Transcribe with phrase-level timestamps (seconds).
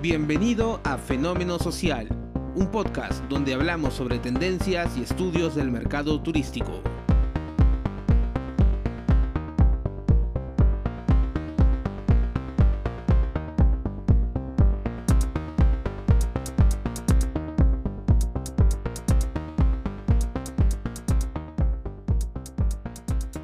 [0.00, 2.06] Bienvenido a Fenómeno Social,
[2.54, 6.80] un podcast donde hablamos sobre tendencias y estudios del mercado turístico.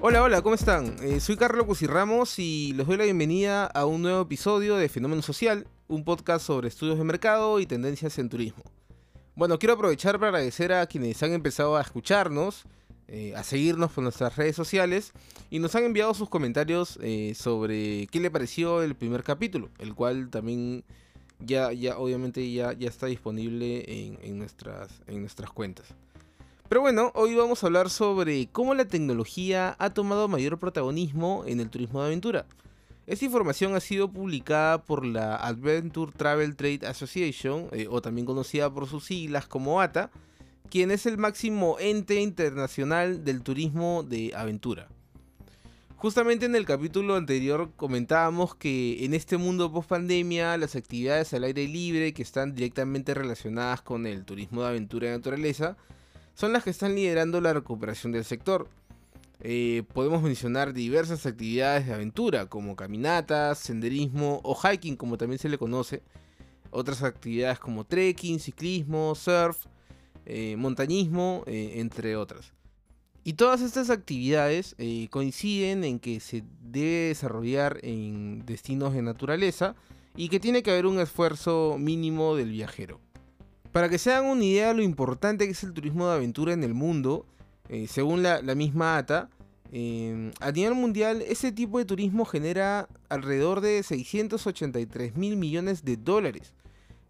[0.00, 0.96] Hola, hola, ¿cómo están?
[1.00, 5.22] Eh, soy Carlos Cusirramos y les doy la bienvenida a un nuevo episodio de Fenómeno
[5.22, 8.62] Social, un podcast sobre estudios de mercado y tendencias en turismo.
[9.34, 12.62] Bueno, quiero aprovechar para agradecer a quienes han empezado a escucharnos,
[13.08, 15.12] eh, a seguirnos por nuestras redes sociales
[15.50, 19.96] y nos han enviado sus comentarios eh, sobre qué le pareció el primer capítulo, el
[19.96, 20.84] cual también
[21.40, 23.84] ya, ya obviamente ya, ya está disponible
[24.22, 25.86] en, nuestras, en nuestras cuentas.
[26.68, 31.58] Pero bueno, hoy vamos a hablar sobre cómo la tecnología ha tomado mayor protagonismo en
[31.58, 32.46] el turismo de aventura.
[33.10, 38.72] Esta información ha sido publicada por la Adventure Travel Trade Association, eh, o también conocida
[38.72, 40.12] por sus siglas como ATA,
[40.70, 44.86] quien es el máximo ente internacional del turismo de aventura.
[45.96, 51.42] Justamente en el capítulo anterior comentábamos que en este mundo post pandemia las actividades al
[51.42, 55.76] aire libre que están directamente relacionadas con el turismo de aventura y naturaleza
[56.34, 58.68] son las que están liderando la recuperación del sector.
[59.42, 65.48] Eh, podemos mencionar diversas actividades de aventura como caminatas, senderismo o hiking como también se
[65.48, 66.02] le conoce.
[66.70, 69.66] Otras actividades como trekking, ciclismo, surf,
[70.26, 72.52] eh, montañismo, eh, entre otras.
[73.24, 74.74] Y todas estas actividades
[75.10, 79.74] coinciden en que se debe desarrollar en destinos de naturaleza
[80.16, 82.98] y que tiene que haber un esfuerzo mínimo del viajero.
[83.72, 86.54] Para que se hagan una idea de lo importante que es el turismo de aventura
[86.54, 87.26] en el mundo,
[87.72, 89.30] eh, según la, misma ATA,
[89.70, 95.96] em, a nivel mundial ese tipo de turismo genera alrededor de 683 mil millones de
[95.96, 96.52] dólares.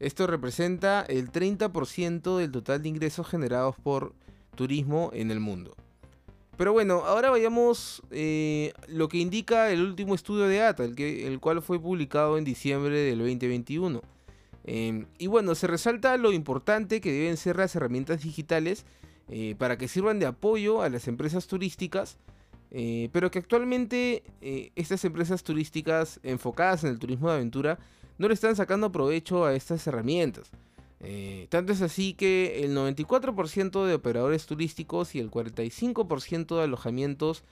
[0.00, 4.14] Esto representa el 30% del total de ingresos generados por
[4.56, 5.76] turismo en el mundo.
[6.56, 11.28] Pero bueno, ahora vayamos eh, lo que indica el último estudio de ATA, el, que,
[11.28, 14.02] el cual fue publicado en diciembre del 2021.
[14.64, 18.84] Em, y bueno, se resalta lo importante que deben ser las herramientas digitales
[19.30, 22.16] eh, para que sirvan de apoyo a las empresas turísticas,
[22.70, 27.78] eh, pero que actualmente eh, estas empresas turísticas enfocadas en el turismo de aventura
[28.16, 30.50] no le están sacando provecho a estas herramientas.
[31.50, 37.44] tanto es así que el 94% de operadores turísticos y el 45% de alojamientos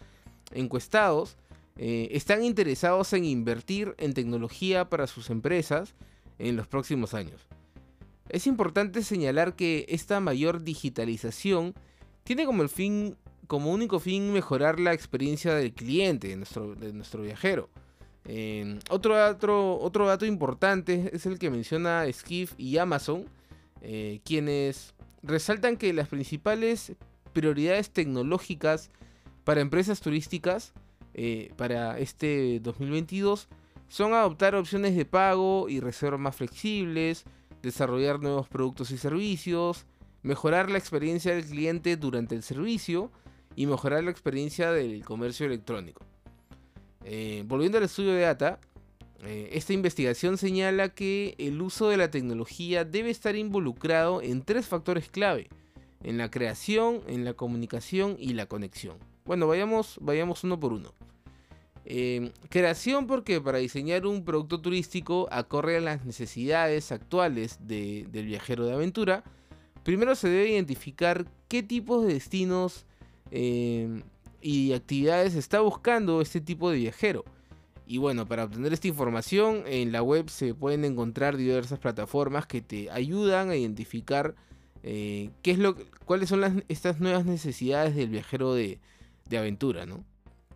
[0.52, 1.36] encuestados
[1.76, 5.94] están interesados en invertir en tecnología para sus empresas
[6.38, 7.46] en los próximos años.
[8.28, 11.74] Es importante señalar que esta mayor digitalización
[12.24, 13.16] tiene como el fin,
[13.46, 17.68] como único fin mejorar la experiencia del cliente, de nuestro, viajero.
[18.90, 23.26] otro, otro, dato importante es el que menciona Skiff y Amazon,
[23.80, 26.94] eh, quienes resaltan que las principales
[27.32, 28.90] prioridades tecnológicas
[29.44, 30.72] para empresas turísticas
[31.14, 33.48] eh, para este 2022
[33.88, 37.24] son adoptar opciones de pago y reserva más flexibles,
[37.66, 39.84] desarrollar nuevos productos y servicios,
[40.22, 43.10] mejorar la experiencia del cliente durante el servicio
[43.56, 46.04] y mejorar la experiencia del comercio electrónico.
[47.04, 48.60] Eh, volviendo al estudio de data,
[49.24, 54.66] eh, esta investigación señala que el uso de la tecnología debe estar involucrado en tres
[54.66, 55.48] factores clave,
[56.02, 58.98] en la creación, en la comunicación y la conexión.
[59.24, 60.94] Bueno, vayamos, vayamos uno por uno.
[61.88, 68.66] Em, creación porque para diseñar un producto turístico acorde a las necesidades actuales del viajero
[68.66, 69.22] de aventura,
[69.84, 72.86] primero se debe identificar qué tipos de destinos
[73.30, 74.02] em,
[74.42, 77.24] y actividades está buscando este tipo de viajero.
[77.86, 82.62] Y bueno, para obtener esta información en la web se pueden encontrar diversas plataformas que
[82.62, 84.34] te ayudan a identificar
[84.82, 88.80] eh, qué es lo, cuáles son estas nuevas necesidades del viajero de,
[89.28, 90.04] de aventura, ¿no?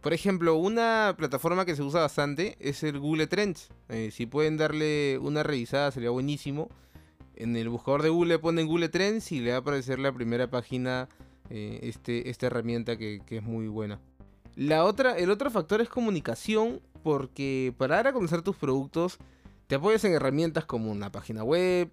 [0.00, 3.69] Por ejemplo, una plataforma que se usa bastante es el Google Trends.
[3.91, 6.71] Eh, si pueden darle una revisada sería buenísimo.
[7.36, 10.48] En el buscador de Google ponen Google Trends y le va a aparecer la primera
[10.48, 11.09] página
[11.51, 14.01] eh, este, esta herramienta que, es muy buena.
[14.57, 19.19] La otra, el otro factor es comunicación, porque para dar a conocer tus productos
[19.66, 21.91] te apoyas en herramientas como una página web,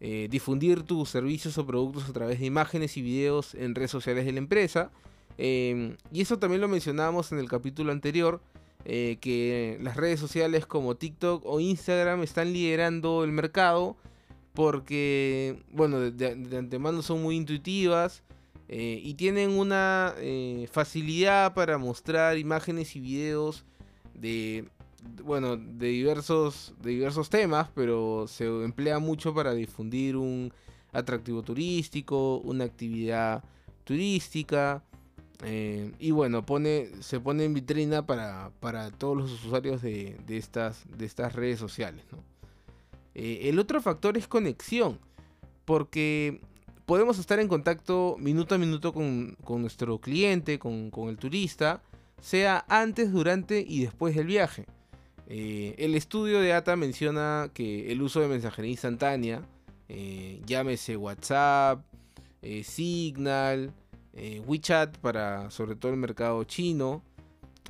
[0.00, 4.24] eh, difundir tus servicios o productos a través de imágenes y videos en redes sociales
[4.24, 4.90] de la empresa
[5.38, 8.40] Em, y eso también lo mencionábamos en el capítulo anterior,
[8.84, 13.96] eh, que las redes sociales como TikTok o Instagram están liderando el mercado
[14.54, 18.22] porque, bueno, de, antemano son muy intuitivas
[18.68, 23.64] eh, y tienen una eh, facilidad para mostrar imágenes y videos
[24.14, 24.66] de
[25.24, 30.52] bueno, de diversos, de diversos temas, pero se emplea mucho para difundir un
[30.92, 33.42] atractivo turístico, una actividad
[33.84, 34.82] turística.
[35.42, 36.44] Eh, y bueno,
[37.00, 42.04] se pone en vitrina para, para todos los usuarios de, estas, de estas redes sociales.
[43.14, 44.98] Eh, el otro factor es conexión,
[45.64, 46.40] porque
[46.84, 51.82] podemos estar en contacto minuto a minuto con, nuestro cliente, con, el turista,
[52.20, 54.66] sea antes, durante y después del viaje.
[55.26, 59.42] Eh, el estudio de ATA menciona que el uso de mensajería instantánea,
[60.46, 61.82] llámese WhatsApp,
[62.62, 63.72] Signal,
[64.12, 67.02] eh, WeChat para sobre todo el mercado chino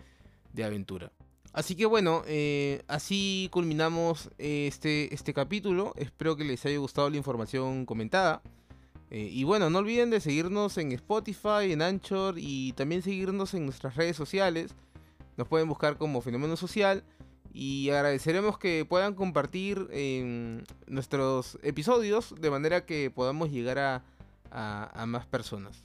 [0.64, 1.12] aventura.
[1.52, 5.92] Así que bueno, eh, así culminamos este, este capítulo.
[5.96, 8.42] Espero que les haya gustado la información comentada.
[9.10, 13.66] Eh, y bueno, no olviden de seguirnos en Spotify, en Anchor y también seguirnos en
[13.66, 14.74] nuestras redes sociales.
[15.36, 17.04] Nos pueden buscar como Fenómeno Social.
[17.52, 19.86] Y agradeceremos que puedan compartir
[20.86, 23.78] nuestros episodios de manera que podamos llegar
[24.50, 25.84] a más personas.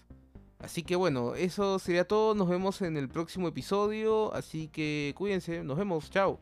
[0.59, 2.35] Así que bueno, eso sería todo.
[2.35, 4.33] Nos vemos en el próximo episodio.
[4.33, 5.63] Así que cuídense.
[5.63, 6.09] Nos vemos.
[6.09, 6.39] Chao.